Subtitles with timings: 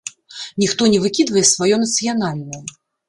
[0.61, 2.63] Ніхто не выкідвае сваё нацыянальнае.